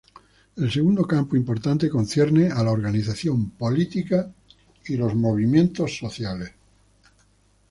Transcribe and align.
El 0.55 0.71
segundo 0.71 1.05
campo 1.05 1.35
importante 1.35 1.87
concierne 1.87 2.47
a 2.49 2.63
la 2.63 2.71
organización 2.71 3.51
política 3.51 4.33
y 4.87 4.97
los 4.97 5.13
movimientos 5.13 5.95
sociales. 5.95 6.49